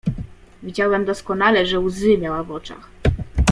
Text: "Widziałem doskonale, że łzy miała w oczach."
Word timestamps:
"Widziałem 0.63 1.05
doskonale, 1.05 1.65
że 1.65 1.79
łzy 1.79 2.17
miała 2.17 2.43
w 2.43 2.51
oczach." 2.51 2.89